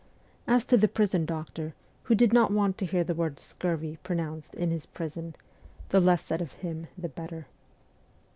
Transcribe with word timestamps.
As 0.47 0.65
to 0.65 0.77
the 0.77 0.87
prison 0.87 1.27
doctor, 1.27 1.75
who 2.05 2.15
did 2.15 2.33
not 2.33 2.49
want 2.51 2.75
to 2.79 2.87
hear 2.87 3.03
the 3.03 3.13
word' 3.13 3.37
scurvy' 3.39 3.97
pronounced' 4.03 4.55
in 4.55 4.71
his 4.71 4.87
prison,' 4.87 5.35
the 5.89 5.99
less 5.99 6.25
said 6.25 6.41
of 6.41 6.53
him 6.53 6.87
the 6.97 7.07
better. 7.07 7.45